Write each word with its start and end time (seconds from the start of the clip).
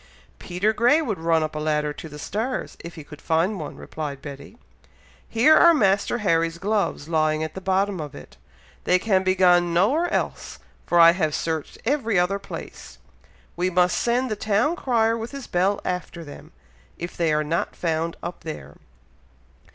"Peter 0.39 0.73
Grey 0.73 0.99
would 0.99 1.19
run 1.19 1.43
up 1.43 1.53
a 1.55 1.59
ladder 1.59 1.93
to 1.93 2.09
the 2.09 2.17
stars, 2.17 2.75
if 2.79 2.95
he 2.95 3.03
could 3.03 3.21
find 3.21 3.59
one," 3.59 3.75
replied 3.75 4.19
Betty. 4.19 4.57
"Here 5.29 5.55
are 5.55 5.75
Master 5.75 6.17
Harry's 6.25 6.57
gloves 6.57 7.07
lying 7.07 7.43
at 7.43 7.53
the 7.53 7.61
bottom 7.61 8.01
of 8.01 8.15
it. 8.15 8.35
They 8.85 8.97
can 8.97 9.21
be 9.21 9.35
gone 9.35 9.75
nowhere 9.75 10.11
else, 10.11 10.57
for 10.87 10.99
I 10.99 11.11
have 11.11 11.35
searched 11.35 11.77
every 11.85 12.17
other 12.17 12.39
place. 12.39 12.97
We 13.55 13.69
must 13.69 13.95
send 13.99 14.31
the 14.31 14.35
town 14.35 14.75
crier 14.75 15.15
with 15.15 15.29
his 15.33 15.45
bell 15.45 15.79
after 15.85 16.23
them, 16.23 16.51
if 16.97 17.15
they 17.15 17.31
are 17.31 17.43
not 17.43 17.75
found 17.75 18.17
up 18.23 18.39
there!" 18.43 18.77